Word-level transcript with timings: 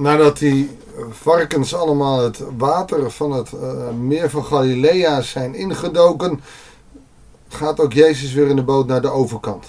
nadat 0.00 0.38
die 0.38 0.78
varkens 1.10 1.74
allemaal 1.74 2.22
het 2.22 2.42
water 2.56 3.10
van 3.10 3.32
het 3.32 3.52
uh, 3.52 3.90
meer 3.90 4.30
van 4.30 4.44
Galilea 4.44 5.20
zijn 5.20 5.54
ingedoken, 5.54 6.40
gaat 7.48 7.80
ook 7.80 7.92
Jezus 7.92 8.32
weer 8.32 8.46
in 8.46 8.56
de 8.56 8.62
boot 8.62 8.86
naar 8.86 9.02
de 9.02 9.10
overkant. 9.10 9.66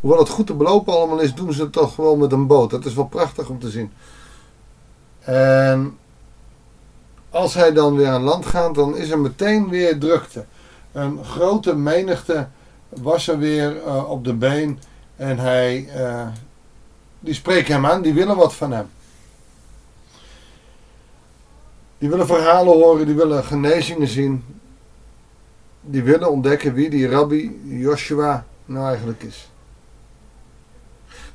Hoewel 0.00 0.18
het 0.18 0.28
goed 0.28 0.46
te 0.46 0.54
belopen 0.54 0.92
allemaal 0.92 1.20
is, 1.20 1.34
doen 1.34 1.52
ze 1.52 1.62
het 1.62 1.72
toch 1.72 1.96
wel 1.96 2.16
met 2.16 2.32
een 2.32 2.46
boot. 2.46 2.70
Dat 2.70 2.84
is 2.84 2.94
wel 2.94 3.06
prachtig 3.06 3.48
om 3.48 3.58
te 3.58 3.70
zien. 3.70 3.92
En 5.20 5.98
als 7.30 7.54
hij 7.54 7.72
dan 7.72 7.96
weer 7.96 8.08
aan 8.08 8.22
land 8.22 8.46
gaat, 8.46 8.74
dan 8.74 8.96
is 8.96 9.10
er 9.10 9.18
meteen 9.18 9.68
weer 9.68 9.98
drukte. 9.98 10.44
Een 10.92 11.24
grote 11.24 11.74
menigte 11.74 12.48
was 12.88 13.28
er 13.28 13.38
weer 13.38 13.76
uh, 13.76 14.10
op 14.10 14.24
de 14.24 14.34
been 14.34 14.78
en 15.16 15.38
hij, 15.38 15.88
uh, 15.96 16.26
die 17.20 17.34
spreken 17.34 17.74
hem 17.74 17.86
aan, 17.86 18.02
die 18.02 18.14
willen 18.14 18.36
wat 18.36 18.54
van 18.54 18.72
hem. 18.72 18.88
Die 21.98 22.08
willen 22.08 22.26
verhalen 22.26 22.72
horen, 22.72 23.06
die 23.06 23.14
willen 23.14 23.44
genezingen 23.44 24.08
zien. 24.08 24.44
Die 25.80 26.02
willen 26.02 26.30
ontdekken 26.30 26.74
wie 26.74 26.90
die 26.90 27.08
rabbi 27.08 27.60
Joshua 27.64 28.46
nou 28.64 28.86
eigenlijk 28.88 29.22
is. 29.22 29.50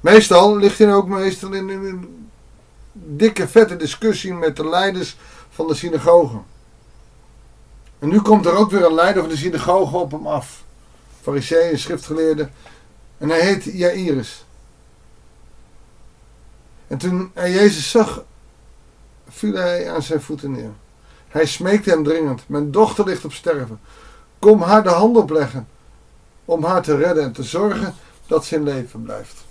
Meestal 0.01 0.57
ligt 0.57 0.77
hij 0.77 0.93
ook 0.93 1.07
meestal 1.07 1.53
in 1.53 1.69
een 1.69 2.27
dikke 2.91 3.47
vette 3.47 3.75
discussie 3.75 4.33
met 4.33 4.55
de 4.55 4.69
leiders 4.69 5.17
van 5.49 5.67
de 5.67 5.73
synagogen. 5.73 6.43
En 7.99 8.09
nu 8.09 8.21
komt 8.21 8.45
er 8.45 8.55
ook 8.55 8.71
weer 8.71 8.85
een 8.85 8.93
leider 8.93 9.21
van 9.21 9.31
de 9.31 9.37
synagoge 9.37 9.97
op 9.97 10.11
hem 10.11 10.27
af. 10.27 10.63
Fariseeën, 11.21 11.79
schriftgeleerde. 11.79 12.49
En 13.17 13.29
hij 13.29 13.41
heet 13.41 13.63
Jairus. 13.63 14.45
En 16.87 16.97
toen 16.97 17.31
hij 17.33 17.51
Jezus 17.51 17.91
zag, 17.91 18.23
viel 19.33 19.53
hij 19.53 19.91
aan 19.91 20.01
zijn 20.01 20.21
voeten 20.21 20.51
neer. 20.51 20.71
Hij 21.27 21.45
smeekte 21.45 21.89
hem 21.89 22.03
dringend. 22.03 22.43
Mijn 22.47 22.71
dochter 22.71 23.05
ligt 23.05 23.25
op 23.25 23.33
sterven. 23.33 23.79
Kom 24.39 24.61
haar 24.61 24.83
de 24.83 24.89
hand 24.89 25.17
opleggen. 25.17 25.67
Om 26.45 26.63
haar 26.63 26.81
te 26.81 26.95
redden 26.95 27.23
en 27.23 27.31
te 27.31 27.43
zorgen 27.43 27.95
dat 28.27 28.45
ze 28.45 28.55
in 28.55 28.63
leven 28.63 29.01
blijft. 29.01 29.45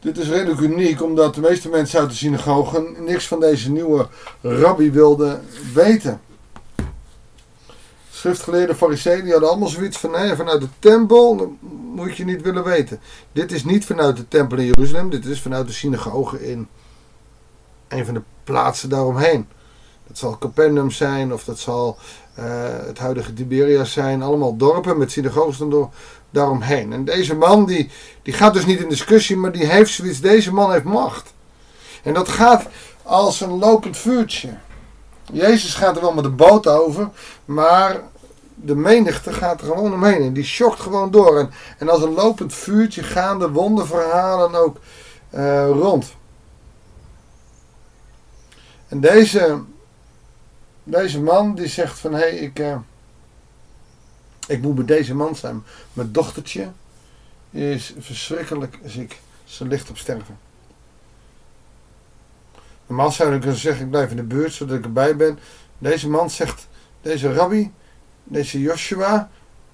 Dit 0.00 0.18
is 0.18 0.28
redelijk 0.28 0.60
uniek, 0.60 1.02
omdat 1.02 1.34
de 1.34 1.40
meeste 1.40 1.68
mensen 1.68 2.00
uit 2.00 2.08
de 2.08 2.16
synagogen 2.16 2.96
niks 3.04 3.28
van 3.28 3.40
deze 3.40 3.70
nieuwe 3.70 4.08
rabbi 4.40 4.90
wilden 4.90 5.44
weten. 5.74 6.20
Schriftgeleerde 8.10 8.74
fariseeën 8.74 9.22
die 9.22 9.32
hadden 9.32 9.48
allemaal 9.48 9.68
zoiets 9.68 9.98
van, 9.98 10.10
nee, 10.10 10.34
vanuit 10.34 10.60
de 10.60 10.68
tempel 10.78 11.56
moet 11.94 12.16
je 12.16 12.24
niet 12.24 12.42
willen 12.42 12.64
weten. 12.64 13.00
Dit 13.32 13.52
is 13.52 13.64
niet 13.64 13.84
vanuit 13.84 14.16
de 14.16 14.28
tempel 14.28 14.58
in 14.58 14.64
Jeruzalem, 14.64 15.10
dit 15.10 15.24
is 15.24 15.40
vanuit 15.40 15.66
de 15.66 15.72
synagogen 15.72 16.42
in 16.42 16.68
een 17.88 18.04
van 18.04 18.14
de 18.14 18.22
plaatsen 18.44 18.88
daaromheen. 18.88 19.48
Dat 20.06 20.18
zal 20.18 20.38
Capernaum 20.38 20.90
zijn 20.90 21.32
of 21.32 21.44
dat 21.44 21.58
zal 21.58 21.98
uh, 22.38 22.44
het 22.86 22.98
huidige 22.98 23.32
Tiberias 23.32 23.92
zijn. 23.92 24.22
Allemaal 24.22 24.56
dorpen 24.56 24.98
met 24.98 25.10
synagogen 25.10 25.70
door, 25.70 25.90
daaromheen. 26.30 26.92
En 26.92 27.04
deze 27.04 27.34
man 27.34 27.66
die, 27.66 27.90
die 28.22 28.34
gaat 28.34 28.54
dus 28.54 28.66
niet 28.66 28.80
in 28.80 28.88
discussie, 28.88 29.36
maar 29.36 29.52
die 29.52 29.66
heeft 29.66 29.90
zoiets. 29.90 30.20
Deze 30.20 30.52
man 30.52 30.72
heeft 30.72 30.84
macht. 30.84 31.32
En 32.02 32.14
dat 32.14 32.28
gaat 32.28 32.66
als 33.02 33.40
een 33.40 33.58
lopend 33.58 33.96
vuurtje. 33.96 34.48
Jezus 35.32 35.74
gaat 35.74 35.96
er 35.96 36.02
wel 36.02 36.12
met 36.12 36.24
de 36.24 36.30
boot 36.30 36.66
over, 36.66 37.08
maar 37.44 38.00
de 38.54 38.74
menigte 38.74 39.32
gaat 39.32 39.60
er 39.60 39.66
gewoon 39.66 39.92
omheen. 39.92 40.22
En 40.22 40.32
die 40.32 40.44
schokt 40.44 40.80
gewoon 40.80 41.10
door. 41.10 41.50
En, 41.78 41.88
als 41.88 42.02
een 42.02 42.14
lopend 42.14 42.54
vuurtje 42.54 43.02
gaan 43.02 43.38
de 43.38 43.50
wonderverhalen 43.50 44.54
ook 44.54 44.76
uh, 45.34 45.68
rond. 45.68 46.14
En 48.94 49.00
deze, 49.00 49.62
deze 50.84 51.20
man 51.20 51.54
die 51.54 51.66
zegt 51.66 51.98
van 51.98 52.12
hé, 52.12 52.18
hey, 52.18 52.36
ik, 52.36 52.58
uh, 52.58 52.76
ik 54.46 54.62
moet 54.62 54.74
bij 54.74 54.84
deze 54.84 55.14
man 55.14 55.36
zijn. 55.36 55.62
Mijn 55.92 56.12
dochtertje 56.12 56.72
is 57.50 57.94
verschrikkelijk 57.98 58.78
ziek. 58.84 59.20
Ze 59.44 59.64
ligt 59.66 59.90
op 59.90 59.96
sterven. 59.96 60.38
Normaal 62.86 63.12
zou 63.12 63.34
ik 63.34 63.40
kunnen 63.40 63.58
zeggen, 63.58 63.84
ik 63.84 63.90
blijf 63.90 64.10
in 64.10 64.16
de 64.16 64.22
buurt 64.22 64.52
zodat 64.52 64.78
ik 64.78 64.84
erbij 64.84 65.16
ben. 65.16 65.38
Deze 65.78 66.08
man 66.08 66.30
zegt, 66.30 66.66
deze 67.02 67.32
rabbi, 67.32 67.72
deze 68.24 68.60
Joshua, 68.60 69.30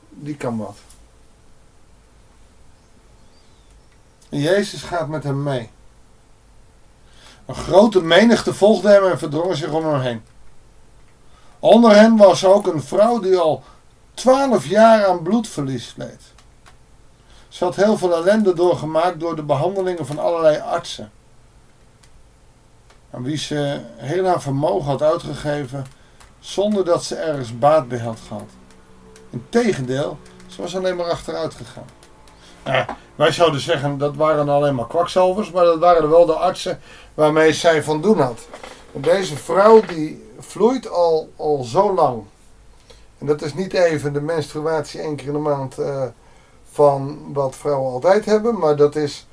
die 0.09 0.37
kan 0.37 0.57
wat. 0.57 0.77
En 4.29 4.41
Jezus 4.41 4.83
gaat 4.83 5.09
met 5.09 5.23
hem 5.23 5.43
mee. 5.43 5.71
Een 7.51 7.57
grote 7.57 8.03
menigte 8.03 8.55
volgde 8.55 8.89
hem 8.89 9.05
en 9.05 9.19
verdrong 9.19 9.57
zich 9.57 9.71
om 9.71 9.87
hem 9.87 10.01
heen. 10.01 10.23
Onder 11.59 11.97
hen 11.97 12.17
was 12.17 12.45
ook 12.45 12.67
een 12.67 12.83
vrouw 12.83 13.21
die 13.21 13.37
al 13.37 13.63
twaalf 14.15 14.67
jaar 14.67 15.07
aan 15.07 15.23
bloedverlies 15.23 15.95
leed. 15.97 16.23
Ze 17.49 17.65
had 17.65 17.77
heel 17.77 17.99
veel 17.99 18.15
ellende 18.15 18.55
doorgemaakt 18.55 19.21
door 19.21 19.37
de 19.37 19.43
behandelingen 19.43 20.07
van 20.07 20.19
allerlei 20.19 20.59
artsen. 20.59 21.11
Aan 23.11 23.23
wie 23.23 23.37
ze 23.37 23.81
heel 23.97 24.25
haar 24.25 24.43
vermogen 24.43 24.91
had 24.91 25.03
uitgegeven 25.03 25.87
zonder 26.41 26.85
dat 26.85 27.05
ze 27.05 27.17
ergens 27.17 27.59
baat 27.59 27.89
bij 27.89 27.99
had 27.99 28.19
gehad. 28.29 28.51
Integendeel, 29.31 30.19
ze 30.47 30.63
was 30.63 30.77
alleen 30.77 30.97
maar 30.97 31.11
achteruit 31.11 31.55
gegaan. 31.55 32.97
Wij 33.21 33.33
zouden 33.33 33.61
zeggen 33.61 33.99
dat 33.99 34.17
waren 34.17 34.49
alleen 34.49 34.75
maar 34.75 34.87
kwakzalvers, 34.87 35.51
maar 35.51 35.65
dat 35.65 35.79
waren 35.79 36.11
wel 36.11 36.27
de 36.27 36.33
artsen 36.33 36.81
waarmee 37.15 37.53
zij 37.53 37.83
van 37.83 38.01
doen 38.01 38.21
had. 38.21 38.41
Deze 38.93 39.37
vrouw 39.37 39.81
die 39.81 40.31
vloeit 40.39 40.89
al, 40.89 41.33
al 41.37 41.63
zo 41.63 41.95
lang. 41.95 42.23
En 43.19 43.27
dat 43.27 43.43
is 43.43 43.55
niet 43.55 43.73
even 43.73 44.13
de 44.13 44.21
menstruatie 44.21 45.01
één 45.01 45.17
keer 45.17 45.27
in 45.27 45.33
de 45.33 45.39
maand 45.39 45.79
uh, 45.79 46.05
van 46.71 47.21
wat 47.33 47.57
vrouwen 47.57 47.93
altijd 47.93 48.25
hebben, 48.25 48.59
maar 48.59 48.77
dat 48.77 48.97
is 48.97 49.27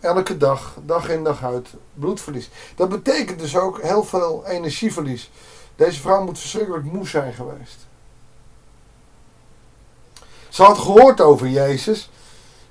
elke 0.00 0.36
dag, 0.36 0.76
dag 0.84 1.08
in 1.08 1.24
dag 1.24 1.44
uit, 1.44 1.68
bloedverlies. 1.94 2.50
Dat 2.76 2.88
betekent 2.88 3.38
dus 3.38 3.56
ook 3.56 3.82
heel 3.82 4.04
veel 4.04 4.44
energieverlies. 4.46 5.30
Deze 5.76 6.00
vrouw 6.00 6.24
moet 6.24 6.38
verschrikkelijk 6.38 6.84
moe 6.84 7.08
zijn 7.08 7.32
geweest. 7.32 7.86
Ze 10.48 10.62
had 10.62 10.78
gehoord 10.78 11.20
over 11.20 11.48
Jezus 11.48 12.10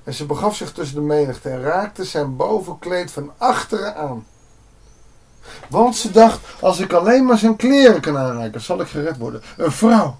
en 0.04 0.14
ze 0.14 0.26
begaf 0.26 0.56
zich 0.56 0.72
tussen 0.72 0.96
de 0.96 1.02
menigte 1.02 1.50
en 1.50 1.62
raakte 1.62 2.06
zijn 2.06 2.36
bovenkleed 2.36 3.12
van 3.12 3.32
achteren 3.38 3.96
aan. 3.96 4.26
Want 5.70 5.96
ze 5.96 6.12
dacht, 6.12 6.40
als 6.62 6.80
ik 6.80 6.94
alleen 6.94 7.26
maar 7.26 7.38
zijn 7.38 7.56
kleren 7.56 8.02
kan 8.02 8.18
aanraken, 8.18 8.62
zal 8.62 8.82
ik 8.82 8.88
gered 8.88 9.18
worden. 9.18 9.42
Een 9.58 9.72
vrouw 9.72 10.18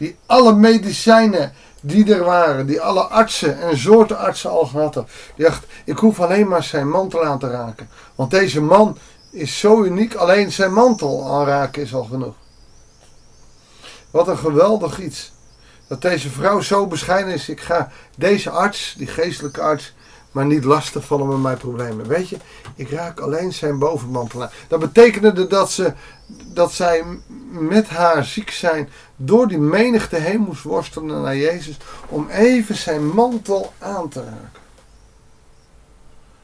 die 0.00 0.16
alle 0.26 0.52
medicijnen 0.52 1.52
die 1.80 2.14
er 2.14 2.24
waren, 2.24 2.66
die 2.66 2.80
alle 2.80 3.02
artsen 3.02 3.60
en 3.60 3.78
soorten 3.78 4.18
artsen 4.18 4.50
al 4.50 4.66
gehad 4.66 4.94
hadden, 4.94 5.12
die 5.36 5.44
dacht, 5.44 5.66
ik 5.84 5.98
hoef 5.98 6.20
alleen 6.20 6.48
maar 6.48 6.62
zijn 6.62 6.88
mantel 6.88 7.24
aan 7.24 7.38
te 7.38 7.48
raken. 7.48 7.88
Want 8.14 8.30
deze 8.30 8.60
man 8.60 8.98
is 9.30 9.58
zo 9.58 9.82
uniek, 9.82 10.14
alleen 10.14 10.52
zijn 10.52 10.72
mantel 10.72 11.30
aanraken 11.30 11.82
is 11.82 11.94
al 11.94 12.04
genoeg. 12.04 12.34
Wat 14.10 14.28
een 14.28 14.38
geweldig 14.38 15.00
iets. 15.00 15.32
Dat 15.90 16.02
deze 16.02 16.30
vrouw 16.30 16.60
zo 16.60 16.86
bescheiden 16.86 17.32
is. 17.32 17.48
Ik 17.48 17.60
ga 17.60 17.90
deze 18.16 18.50
arts, 18.50 18.94
die 18.98 19.06
geestelijke 19.06 19.60
arts, 19.60 19.94
maar 20.30 20.46
niet 20.46 20.64
lastig 20.64 21.04
vallen 21.04 21.28
met 21.28 21.38
mijn 21.38 21.56
problemen. 21.56 22.06
Weet 22.06 22.28
je, 22.28 22.36
ik 22.74 22.90
raak 22.90 23.20
alleen 23.20 23.52
zijn 23.52 23.78
bovenmantel 23.78 24.42
aan. 24.42 24.50
Dat 24.68 24.80
betekende 24.80 25.46
dat, 25.46 25.70
ze, 25.70 25.92
dat 26.46 26.72
zij 26.72 27.04
met 27.50 27.88
haar 27.88 28.24
ziek 28.24 28.50
zijn 28.50 28.88
door 29.16 29.48
die 29.48 29.58
menigte 29.58 30.16
heen 30.16 30.40
moest 30.40 30.62
worstelen 30.62 31.22
naar 31.22 31.36
Jezus 31.36 31.76
om 32.08 32.28
even 32.28 32.74
zijn 32.74 33.06
mantel 33.08 33.72
aan 33.78 34.08
te 34.08 34.24
raken. 34.24 34.60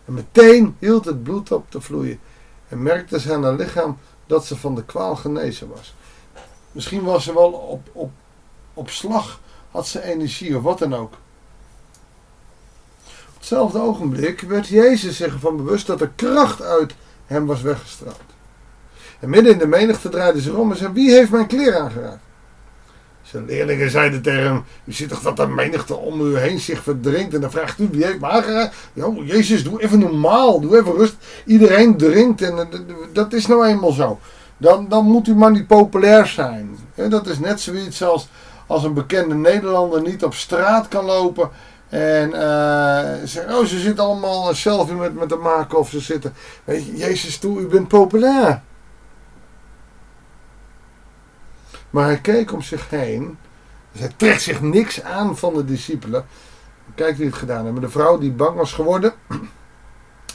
En 0.05 0.15
meteen 0.15 0.76
hield 0.79 1.05
het 1.05 1.23
bloed 1.23 1.53
op 1.53 1.71
te 1.71 1.81
vloeien 1.81 2.21
en 2.69 2.82
merkte 2.82 3.21
ze 3.21 3.35
aan 3.35 3.44
haar 3.44 3.55
lichaam 3.55 3.99
dat 4.26 4.44
ze 4.44 4.56
van 4.56 4.75
de 4.75 4.85
kwaal 4.85 5.17
genezen 5.17 5.69
was. 5.69 5.94
Misschien 6.73 7.03
was 7.03 7.25
ze 7.25 7.35
wel 7.35 7.53
op, 7.53 7.88
op, 7.93 8.11
op 8.76 8.90
slag, 8.90 9.40
had 9.70 9.87
ze 9.87 10.02
energie 10.02 10.56
of 10.56 10.62
wat 10.62 10.78
dan 10.78 10.94
ook 10.94 11.12
hetzelfde 13.46 13.81
ogenblik 13.81 14.40
werd 14.40 14.69
Jezus 14.69 15.17
zich 15.17 15.32
ervan 15.32 15.56
bewust 15.56 15.87
dat 15.87 16.00
er 16.00 16.11
kracht 16.17 16.62
uit 16.62 16.94
hem 17.26 17.46
was 17.46 17.62
weggestraald. 17.62 18.20
En 19.20 19.31
midden 19.31 19.52
in 19.52 19.58
de 19.58 19.67
menigte 19.67 20.08
draaide 20.08 20.40
ze 20.40 20.56
om 20.56 20.70
en 20.70 20.76
zei: 20.76 20.93
Wie 20.93 21.11
heeft 21.11 21.31
mijn 21.31 21.46
kleren 21.46 21.81
aangeraakt? 21.81 22.23
Zijn 23.23 23.44
leerlingen 23.44 23.90
zeiden 23.90 24.23
tegen 24.23 24.43
hem: 24.43 24.64
U 24.84 24.93
ziet 24.93 25.08
toch 25.08 25.20
dat 25.20 25.37
de 25.37 25.46
menigte 25.46 25.96
om 25.96 26.20
u 26.20 26.38
heen 26.38 26.61
zich 26.61 26.82
verdrinkt? 26.82 27.34
En 27.34 27.40
dan 27.40 27.50
vraagt 27.50 27.81
u: 27.81 27.88
Wie 27.90 28.05
heeft 28.05 28.20
me 28.20 28.28
aangeraakt? 28.28 28.76
Ja, 28.93 29.12
Jezus, 29.25 29.64
doe 29.64 29.82
even 29.82 29.99
normaal, 29.99 30.61
doe 30.61 30.78
even 30.78 30.93
rust. 30.93 31.14
Iedereen 31.44 31.96
drinkt 31.96 32.43
en 32.43 32.69
dat 33.12 33.32
is 33.32 33.46
nou 33.46 33.67
eenmaal 33.67 33.93
zo. 33.93 34.19
Dan, 34.56 34.88
dan 34.88 35.05
moet 35.05 35.28
u 35.28 35.34
maar 35.34 35.50
niet 35.50 35.67
populair 35.67 36.26
zijn. 36.26 36.78
dat 36.94 37.26
is 37.26 37.38
net 37.38 37.61
zoiets 37.61 38.02
als 38.02 38.28
als 38.67 38.85
een 38.85 38.95
bekende 38.95 39.35
Nederlander 39.35 40.03
niet 40.03 40.25
op 40.25 40.35
straat 40.35 40.89
kan 40.89 41.05
lopen 41.05 41.51
En 41.89 42.29
uh, 42.29 43.27
ze, 43.27 43.47
oh, 43.49 43.65
ze 43.65 43.79
zitten 43.79 44.05
allemaal 44.05 44.49
een 44.49 44.57
selfie 44.57 44.95
met, 44.95 45.15
met 45.15 45.29
te 45.29 45.37
maken 45.37 45.79
of 45.79 45.89
ze 45.89 46.01
zitten. 46.01 46.35
Weet 46.65 46.87
je, 46.87 46.97
Jezus 46.97 47.39
toe, 47.39 47.61
u 47.61 47.67
bent 47.67 47.89
populair. 47.89 48.63
Maar 51.91 52.05
hij 52.05 52.19
keek 52.19 52.53
om 52.53 52.63
zich 52.63 52.91
heen. 52.91 53.39
Dus 53.93 54.01
hij 54.01 54.13
trekt 54.17 54.43
zich 54.43 54.61
niks 54.61 55.03
aan 55.03 55.37
van 55.37 55.55
de 55.55 55.65
discipelen. 55.65 56.27
Kijk 56.95 57.17
wie 57.17 57.27
het 57.27 57.35
gedaan 57.35 57.65
hebben. 57.65 57.83
De 57.83 57.89
vrouw 57.89 58.19
die 58.19 58.33
bang 58.33 58.57
was 58.57 58.73
geworden, 58.73 59.15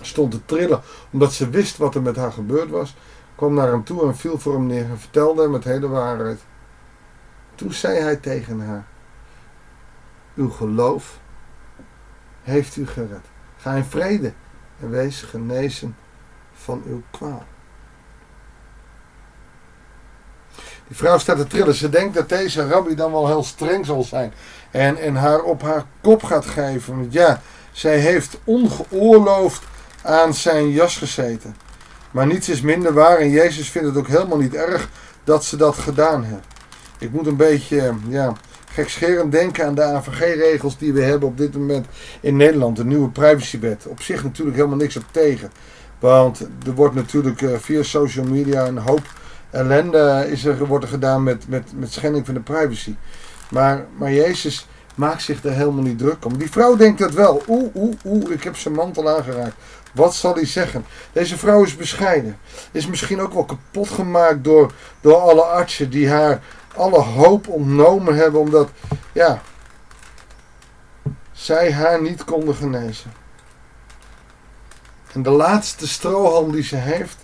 stond 0.01 0.31
te 0.31 0.45
trillen 0.45 0.81
omdat 1.11 1.33
ze 1.33 1.49
wist 1.49 1.77
wat 1.77 1.95
er 1.95 2.01
met 2.01 2.15
haar 2.15 2.31
gebeurd 2.31 2.69
was. 2.69 2.95
Kwam 3.35 3.53
naar 3.53 3.67
hem 3.67 3.83
toe 3.83 4.07
en 4.07 4.15
viel 4.17 4.39
voor 4.39 4.53
hem 4.53 4.65
neer 4.65 4.89
en 4.89 4.99
vertelde 4.99 5.41
hem 5.41 5.53
het 5.53 5.63
hele 5.63 5.87
waarheid. 5.87 6.39
Toen 7.61 7.73
zei 7.73 7.99
hij 7.99 8.15
tegen 8.15 8.59
haar: 8.59 8.85
Uw 10.35 10.49
geloof 10.49 11.19
heeft 12.43 12.75
u 12.75 12.87
gered. 12.87 13.25
Ga 13.57 13.73
in 13.73 13.83
vrede 13.83 14.33
en 14.79 14.89
wees 14.89 15.21
genezen 15.21 15.95
van 16.53 16.83
uw 16.85 17.01
kwaal. 17.11 17.43
Die 20.87 20.97
vrouw 20.97 21.17
staat 21.17 21.37
te 21.37 21.47
trillen. 21.47 21.73
Ze 21.73 21.89
denkt 21.89 22.13
dat 22.13 22.29
deze 22.29 22.67
rabbi 22.67 22.95
dan 22.95 23.11
wel 23.11 23.27
heel 23.27 23.43
streng 23.43 23.85
zal 23.85 24.03
zijn. 24.03 24.33
En, 24.71 24.97
en 24.97 25.15
haar 25.15 25.41
op 25.41 25.61
haar 25.61 25.85
kop 26.01 26.23
gaat 26.23 26.45
geven. 26.45 26.97
Want 26.97 27.13
ja, 27.13 27.41
zij 27.71 27.99
heeft 27.99 28.39
ongeoorloofd 28.43 29.63
aan 30.01 30.33
zijn 30.33 30.69
jas 30.69 30.97
gezeten. 30.97 31.55
Maar 32.11 32.27
niets 32.27 32.49
is 32.49 32.61
minder 32.61 32.93
waar. 32.93 33.17
En 33.17 33.29
Jezus 33.29 33.69
vindt 33.69 33.87
het 33.87 33.97
ook 33.97 34.07
helemaal 34.07 34.37
niet 34.37 34.55
erg 34.55 34.89
dat 35.23 35.43
ze 35.43 35.57
dat 35.57 35.77
gedaan 35.77 36.23
heeft. 36.23 36.50
Ik 37.01 37.11
moet 37.11 37.27
een 37.27 37.35
beetje, 37.35 37.93
ja, 38.07 38.33
gekscherend 38.71 39.31
denken 39.31 39.65
aan 39.65 39.75
de 39.75 39.83
AVG-regels 39.83 40.77
die 40.77 40.93
we 40.93 41.01
hebben 41.01 41.27
op 41.27 41.37
dit 41.37 41.53
moment 41.53 41.85
in 42.19 42.35
Nederland. 42.35 42.77
De 42.77 42.85
nieuwe 42.85 43.09
privacywet. 43.09 43.87
Op 43.87 44.01
zich 44.01 44.23
natuurlijk 44.23 44.57
helemaal 44.57 44.77
niks 44.77 44.97
op 44.97 45.03
tegen. 45.11 45.51
Want 45.99 46.39
er 46.65 46.73
wordt 46.73 46.95
natuurlijk 46.95 47.41
eh, 47.41 47.49
via 47.57 47.83
social 47.83 48.25
media 48.25 48.67
een 48.67 48.77
hoop 48.77 49.01
ellende 49.49 50.27
is 50.29 50.45
er, 50.45 50.65
wordt 50.65 50.85
gedaan 50.85 51.23
met, 51.23 51.47
met, 51.47 51.71
met 51.75 51.93
schending 51.93 52.25
van 52.25 52.33
de 52.33 52.39
privacy. 52.39 52.95
Maar, 53.49 53.85
maar 53.97 54.13
Jezus 54.13 54.67
maakt 54.95 55.21
zich 55.21 55.43
er 55.43 55.51
helemaal 55.51 55.83
niet 55.83 55.97
druk 55.97 56.25
om. 56.25 56.37
Die 56.37 56.51
vrouw 56.51 56.75
denkt 56.75 56.99
dat 56.99 57.13
wel. 57.13 57.43
Oeh, 57.47 57.75
oeh, 57.75 57.95
oeh, 58.05 58.31
ik 58.31 58.43
heb 58.43 58.57
zijn 58.57 58.73
mantel 58.73 59.09
aangeraakt. 59.09 59.55
Wat 59.91 60.15
zal 60.15 60.33
hij 60.33 60.45
zeggen? 60.45 60.85
Deze 61.11 61.37
vrouw 61.37 61.63
is 61.63 61.75
bescheiden. 61.75 62.37
Is 62.71 62.87
misschien 62.87 63.21
ook 63.21 63.33
wel 63.33 63.45
kapot 63.45 63.89
gemaakt 63.89 64.43
door, 64.43 64.71
door 65.01 65.15
alle 65.15 65.41
artsen 65.41 65.89
die 65.89 66.09
haar 66.09 66.41
alle 66.75 66.99
hoop 66.99 67.47
ontnomen 67.47 68.15
hebben 68.15 68.39
omdat 68.39 68.69
ja, 69.11 69.41
zij 71.31 71.73
haar 71.73 72.01
niet 72.01 72.23
konden 72.23 72.55
genezen. 72.55 73.11
En 75.13 75.23
de 75.23 75.29
laatste 75.29 75.87
strohalm 75.87 76.51
die 76.51 76.63
ze 76.63 76.75
heeft, 76.75 77.17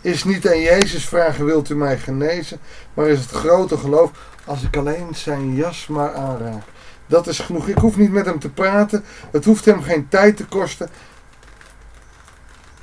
is 0.00 0.24
niet 0.24 0.48
aan 0.48 0.60
Jezus 0.60 1.04
vragen: 1.04 1.44
Wilt 1.44 1.70
u 1.70 1.76
mij 1.76 1.98
genezen? 1.98 2.60
Maar 2.94 3.08
is 3.08 3.20
het 3.20 3.30
grote 3.30 3.78
geloof: 3.78 4.10
Als 4.44 4.62
ik 4.62 4.76
alleen 4.76 5.14
zijn 5.14 5.54
jas 5.54 5.86
maar 5.86 6.14
aanraak. 6.14 6.62
Dat 7.06 7.26
is 7.26 7.38
genoeg. 7.38 7.68
Ik 7.68 7.78
hoef 7.78 7.96
niet 7.96 8.12
met 8.12 8.26
hem 8.26 8.38
te 8.38 8.48
praten. 8.48 9.04
Het 9.30 9.44
hoeft 9.44 9.64
hem 9.64 9.82
geen 9.82 10.08
tijd 10.08 10.36
te 10.36 10.46
kosten. 10.46 10.90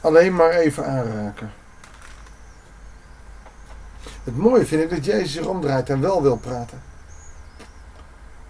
Alleen 0.07 0.35
maar 0.35 0.51
even 0.51 0.85
aanraken. 0.85 1.51
Het 4.23 4.37
mooie 4.37 4.65
vind 4.65 4.83
ik 4.83 4.89
dat 4.89 5.05
Jezus 5.05 5.31
zich 5.31 5.45
omdraait 5.45 5.89
en 5.89 6.01
wel 6.01 6.21
wil 6.21 6.37
praten. 6.37 6.81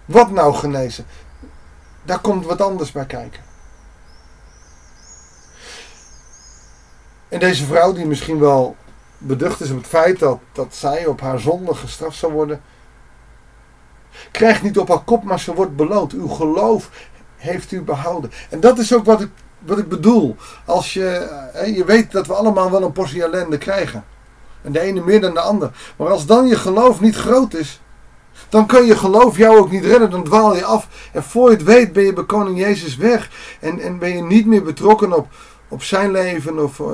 Wat 0.04 0.30
nou 0.30 0.54
genezen? 0.54 1.06
Daar 2.02 2.20
komt 2.20 2.46
wat 2.46 2.60
anders 2.60 2.92
bij 2.92 3.06
kijken. 3.06 3.42
En 7.28 7.38
deze 7.38 7.64
vrouw, 7.64 7.92
die 7.92 8.06
misschien 8.06 8.38
wel 8.38 8.76
beducht 9.18 9.60
is 9.60 9.70
op 9.70 9.76
het 9.76 9.86
feit 9.86 10.18
dat, 10.18 10.38
dat 10.52 10.74
zij 10.74 11.06
op 11.06 11.20
haar 11.20 11.38
zonde 11.40 11.74
gestraft 11.74 12.18
zou 12.18 12.32
worden, 12.32 12.62
krijgt 14.30 14.62
niet 14.62 14.78
op 14.78 14.88
haar 14.88 15.04
kop, 15.04 15.24
maar 15.24 15.40
ze 15.40 15.54
wordt 15.54 15.76
beloond. 15.76 16.12
Uw 16.12 16.28
geloof 16.28 16.90
heeft 17.36 17.72
u 17.72 17.82
behouden. 17.82 18.30
En 18.50 18.60
dat 18.60 18.78
is 18.78 18.94
ook 18.94 19.04
wat 19.04 19.20
ik, 19.20 19.30
wat 19.58 19.78
ik 19.78 19.88
bedoel. 19.88 20.36
Als 20.64 20.92
je, 20.94 21.28
je 21.74 21.84
weet 21.84 22.12
dat 22.12 22.26
we 22.26 22.34
allemaal 22.34 22.70
wel 22.70 22.82
een 22.82 22.92
portie 22.92 23.22
ellende 23.22 23.58
krijgen. 23.58 24.04
En 24.62 24.72
de 24.72 24.80
ene 24.80 25.00
meer 25.00 25.20
dan 25.20 25.34
de 25.34 25.40
ander. 25.40 25.70
Maar 25.96 26.08
als 26.08 26.26
dan 26.26 26.46
je 26.46 26.56
geloof 26.56 27.00
niet 27.00 27.16
groot 27.16 27.54
is, 27.54 27.80
dan 28.48 28.66
kan 28.66 28.86
je 28.86 28.96
geloof 28.96 29.36
jou 29.36 29.58
ook 29.58 29.70
niet 29.70 29.84
redden. 29.84 30.10
Dan 30.10 30.24
dwaal 30.24 30.56
je 30.56 30.64
af. 30.64 31.10
En 31.12 31.22
voor 31.22 31.50
je 31.50 31.56
het 31.56 31.64
weet 31.64 31.92
ben 31.92 32.04
je 32.04 32.12
bij 32.12 32.26
koning 32.26 32.58
Jezus 32.58 32.96
weg. 32.96 33.30
En, 33.60 33.80
en 33.80 33.98
ben 33.98 34.16
je 34.16 34.22
niet 34.22 34.46
meer 34.46 34.62
betrokken 34.62 35.12
op, 35.12 35.28
op 35.68 35.82
zijn 35.82 36.10
leven. 36.10 36.58
Of, 36.58 36.78
uh... 36.78 36.86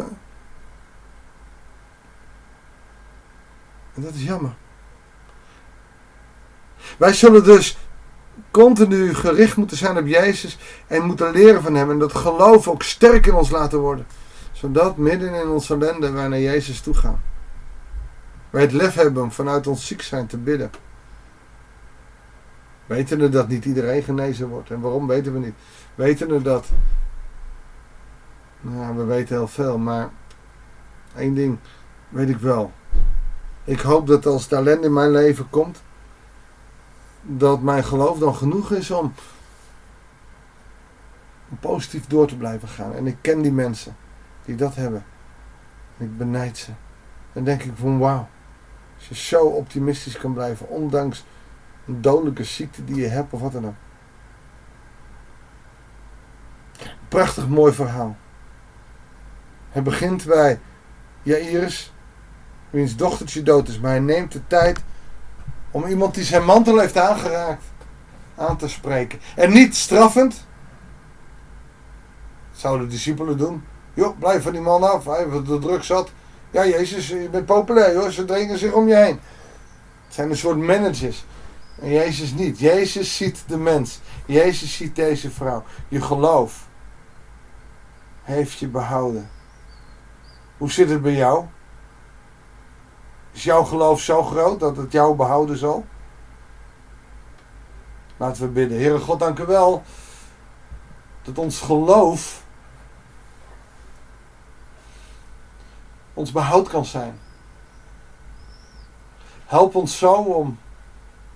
En 3.94 4.02
dat 4.02 4.14
is 4.14 4.22
jammer. 4.22 4.54
Wij 6.96 7.12
zullen 7.12 7.44
dus 7.44 7.78
continu 8.54 9.14
gericht 9.14 9.56
moeten 9.56 9.76
zijn 9.76 9.98
op 9.98 10.06
Jezus 10.06 10.58
en 10.86 11.02
moeten 11.02 11.32
leren 11.32 11.62
van 11.62 11.74
Hem. 11.74 11.90
En 11.90 11.98
dat 11.98 12.14
geloof 12.14 12.68
ook 12.68 12.82
sterk 12.82 13.26
in 13.26 13.34
ons 13.34 13.50
laten 13.50 13.78
worden. 13.78 14.06
Zodat 14.52 14.96
midden 14.96 15.34
in 15.34 15.48
onze 15.48 15.74
ellende 15.74 16.10
wij 16.10 16.28
naar 16.28 16.40
Jezus 16.40 16.80
toe 16.80 16.94
gaan. 16.94 17.22
Wij 18.50 18.62
het 18.62 18.72
lef 18.72 18.94
hebben 18.94 19.22
om 19.22 19.32
vanuit 19.32 19.66
ons 19.66 19.86
ziek 19.86 20.02
zijn 20.02 20.26
te 20.26 20.36
bidden. 20.36 20.70
Weten 22.86 23.18
we 23.18 23.28
dat 23.28 23.48
niet 23.48 23.64
iedereen 23.64 24.02
genezen 24.02 24.48
wordt. 24.48 24.70
En 24.70 24.80
waarom 24.80 25.06
weten 25.06 25.32
we 25.32 25.38
niet? 25.38 25.54
Weten 25.94 26.28
we 26.28 26.42
dat. 26.42 26.66
Nou, 28.60 28.96
we 28.96 29.04
weten 29.04 29.36
heel 29.36 29.48
veel, 29.48 29.78
maar 29.78 30.10
één 31.16 31.34
ding 31.34 31.58
weet 32.08 32.28
ik 32.28 32.38
wel. 32.38 32.72
Ik 33.64 33.80
hoop 33.80 34.06
dat 34.06 34.26
als 34.26 34.46
talent 34.46 34.84
in 34.84 34.92
mijn 34.92 35.10
leven 35.10 35.50
komt, 35.50 35.82
dat 37.26 37.62
mijn 37.62 37.84
geloof 37.84 38.18
dan 38.18 38.34
genoeg 38.34 38.70
is 38.70 38.90
om, 38.90 39.12
positief 41.60 42.06
door 42.06 42.26
te 42.26 42.36
blijven 42.36 42.68
gaan. 42.68 42.94
En 42.94 43.06
ik 43.06 43.16
ken 43.20 43.42
die 43.42 43.52
mensen 43.52 43.96
die 44.44 44.56
dat 44.56 44.74
hebben. 44.74 45.04
ik 45.96 46.18
benijd 46.18 46.58
ze. 46.58 46.70
Dan 47.32 47.44
denk 47.44 47.62
ik 47.62 47.72
van 47.74 47.98
wauw. 47.98 48.28
Als 48.96 49.08
je 49.08 49.14
zo 49.14 49.44
optimistisch 49.44 50.16
kan 50.16 50.32
blijven, 50.32 50.68
ondanks 50.68 51.24
een 51.86 52.00
dodelijke 52.00 52.44
ziekte 52.44 52.84
die 52.84 52.96
je 52.96 53.06
hebt 53.06 53.32
of 53.32 53.40
wat 53.40 53.52
dan 53.52 53.66
ook. 53.66 53.74
Prachtig 57.08 57.48
mooi 57.48 57.72
verhaal. 57.72 58.16
Het 59.70 59.84
begint 59.84 60.24
bij 60.24 60.60
Jairus, 61.22 61.92
wiens 62.70 62.96
dochtertje 62.96 63.42
dood 63.42 63.68
is, 63.68 63.80
maar 63.80 63.90
hij 63.90 64.00
neemt 64.00 64.32
de 64.32 64.46
tijd 64.46 64.82
om 65.74 65.86
iemand 65.86 66.14
die 66.14 66.24
zijn 66.24 66.44
mantel 66.44 66.78
heeft 66.78 66.96
aangeraakt 66.96 67.64
aan 68.36 68.56
te 68.56 68.68
spreken. 68.68 69.20
En 69.36 69.52
niet 69.52 69.76
straffend. 69.76 70.46
Zouden 72.52 72.86
de 72.86 72.92
discipelen 72.92 73.38
doen. 73.38 73.64
Joh, 73.94 74.18
blijf 74.18 74.42
van 74.42 74.52
die 74.52 74.60
man 74.60 74.82
af, 74.82 75.04
hij 75.04 75.26
heeft 75.30 75.46
de 75.46 75.58
druk 75.58 75.82
zat. 75.82 76.10
Ja, 76.50 76.66
Jezus, 76.66 77.08
je 77.08 77.28
bent 77.30 77.46
populair 77.46 77.96
hoor, 77.96 78.12
ze 78.12 78.24
dringen 78.24 78.58
zich 78.58 78.72
om 78.72 78.88
je 78.88 78.94
heen. 78.94 79.20
Het 80.04 80.14
zijn 80.14 80.30
een 80.30 80.36
soort 80.36 80.56
managers. 80.56 81.24
En 81.80 81.90
Jezus 81.90 82.32
niet. 82.32 82.58
Jezus 82.58 83.16
ziet 83.16 83.44
de 83.46 83.56
mens. 83.56 84.00
Jezus 84.26 84.76
ziet 84.76 84.96
deze 84.96 85.30
vrouw. 85.30 85.64
Je 85.88 86.00
geloof 86.00 86.66
heeft 88.22 88.58
je 88.58 88.68
behouden. 88.68 89.30
Hoe 90.58 90.70
zit 90.70 90.90
het 90.90 91.02
bij 91.02 91.14
jou? 91.14 91.44
Is 93.34 93.44
jouw 93.44 93.64
geloof 93.64 94.00
zo 94.00 94.22
groot 94.22 94.60
dat 94.60 94.76
het 94.76 94.92
jou 94.92 95.16
behouden 95.16 95.56
zal? 95.56 95.84
Laten 98.16 98.42
we 98.42 98.48
bidden. 98.48 98.78
Heere 98.78 98.98
God, 98.98 99.18
dank 99.18 99.38
u 99.38 99.46
wel 99.46 99.82
dat 101.22 101.38
ons 101.38 101.60
geloof 101.60 102.42
ons 106.14 106.32
behoud 106.32 106.68
kan 106.68 106.84
zijn. 106.84 107.20
Help 109.44 109.74
ons 109.74 109.98
zo 109.98 110.12
om 110.12 110.58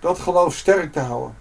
dat 0.00 0.18
geloof 0.18 0.54
sterk 0.54 0.92
te 0.92 1.00
houden. 1.00 1.36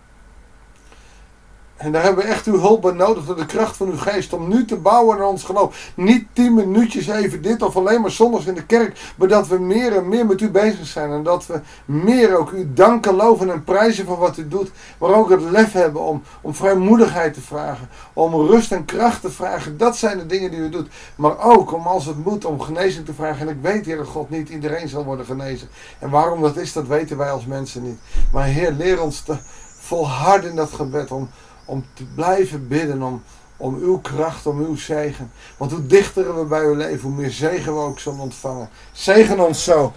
En 1.77 1.91
daar 1.91 2.03
hebben 2.03 2.25
we 2.25 2.31
echt 2.31 2.45
uw 2.45 2.59
hulp 2.59 2.81
bij 2.81 2.91
nodig 2.91 3.25
door 3.25 3.35
de 3.35 3.45
kracht 3.45 3.77
van 3.77 3.87
uw 3.87 3.97
geest 3.97 4.33
om 4.33 4.47
nu 4.47 4.65
te 4.65 4.75
bouwen 4.75 5.17
aan 5.17 5.23
ons 5.23 5.43
geloof. 5.43 5.91
Niet 5.95 6.27
tien 6.33 6.53
minuutjes 6.53 7.07
even 7.07 7.41
dit 7.41 7.61
of 7.61 7.75
alleen 7.75 8.01
maar 8.01 8.11
zondags 8.11 8.45
in 8.45 8.53
de 8.53 8.65
kerk, 8.65 8.99
maar 9.15 9.27
dat 9.27 9.47
we 9.47 9.59
meer 9.59 9.95
en 9.95 10.07
meer 10.07 10.25
met 10.25 10.41
u 10.41 10.49
bezig 10.49 10.87
zijn. 10.87 11.11
En 11.11 11.23
dat 11.23 11.45
we 11.45 11.59
meer 11.85 12.37
ook 12.37 12.51
u 12.51 12.73
danken, 12.73 13.15
loven 13.15 13.51
en 13.51 13.63
prijzen 13.63 14.05
voor 14.05 14.17
wat 14.17 14.37
u 14.37 14.47
doet. 14.47 14.71
Maar 14.97 15.13
ook 15.13 15.29
het 15.29 15.41
lef 15.41 15.71
hebben 15.71 16.01
om, 16.01 16.21
om 16.41 16.55
vrijmoedigheid 16.55 17.33
te 17.33 17.41
vragen, 17.41 17.89
om 18.13 18.33
rust 18.33 18.71
en 18.71 18.85
kracht 18.85 19.21
te 19.21 19.31
vragen. 19.31 19.77
Dat 19.77 19.97
zijn 19.97 20.17
de 20.17 20.25
dingen 20.25 20.51
die 20.51 20.59
u 20.59 20.69
doet. 20.69 20.87
Maar 21.15 21.39
ook 21.39 21.73
om 21.73 21.87
als 21.87 22.05
het 22.05 22.25
moet 22.25 22.45
om 22.45 22.61
genezing 22.61 23.05
te 23.05 23.13
vragen. 23.13 23.47
En 23.47 23.53
ik 23.53 23.61
weet, 23.61 23.85
Heer 23.85 24.05
God, 24.05 24.29
niet 24.29 24.49
iedereen 24.49 24.87
zal 24.87 25.03
worden 25.03 25.25
genezen. 25.25 25.67
En 25.99 26.09
waarom 26.09 26.41
dat 26.41 26.57
is, 26.57 26.73
dat 26.73 26.87
weten 26.87 27.17
wij 27.17 27.31
als 27.31 27.45
mensen 27.45 27.83
niet. 27.83 27.99
Maar 28.31 28.45
Heer, 28.45 28.71
leer 28.71 29.01
ons 29.01 29.21
te 29.21 29.35
volharden 29.79 30.49
in 30.49 30.55
dat 30.55 30.71
gebed 30.71 31.11
om 31.11 31.29
om 31.67 31.85
te 31.93 32.03
blijven 32.15 32.67
bidden 32.67 33.01
om, 33.01 33.23
om 33.57 33.75
uw 33.75 33.97
kracht, 33.99 34.45
om 34.45 34.59
uw 34.59 34.75
zegen. 34.75 35.31
Want 35.57 35.71
hoe 35.71 35.85
dichter 35.85 36.39
we 36.39 36.45
bij 36.45 36.63
u 36.63 36.75
leven, 36.75 37.09
hoe 37.09 37.17
meer 37.17 37.31
zegen 37.31 37.73
we 37.73 37.79
ook 37.79 37.99
zullen 37.99 38.19
ontvangen. 38.19 38.69
Zegen 38.91 39.39
ons 39.39 39.63
zo. 39.63 39.93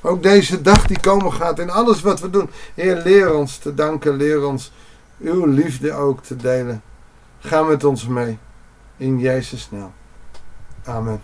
Ook 0.00 0.22
deze 0.22 0.62
dag 0.62 0.86
die 0.86 1.00
komen 1.00 1.32
gaat 1.32 1.58
in 1.58 1.70
alles 1.70 2.00
wat 2.00 2.20
we 2.20 2.30
doen. 2.30 2.50
Heer, 2.74 2.96
leer 2.96 3.34
ons 3.34 3.58
te 3.58 3.74
danken, 3.74 4.16
leer 4.16 4.46
ons 4.46 4.72
uw 5.18 5.46
liefde 5.46 5.92
ook 5.92 6.22
te 6.22 6.36
delen. 6.36 6.82
Ga 7.38 7.62
met 7.62 7.84
ons 7.84 8.06
mee. 8.06 8.38
In 8.96 9.18
Jezus' 9.18 9.70
naam. 9.70 9.92
Amen. 10.84 11.20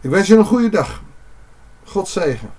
Ik 0.00 0.10
wens 0.10 0.26
je 0.26 0.36
een 0.36 0.44
goede 0.44 0.68
dag. 0.68 1.02
God 1.84 2.08
zegen. 2.08 2.50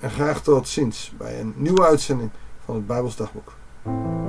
En 0.00 0.10
graag 0.10 0.42
tot 0.42 0.68
ziens 0.68 1.12
bij 1.18 1.40
een 1.40 1.54
nieuwe 1.56 1.84
uitzending 1.84 2.30
van 2.70 2.82
het. 2.88 4.19